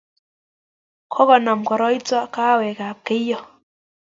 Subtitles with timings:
[1.13, 3.39] Kokonam koroito kahawek ab keiyo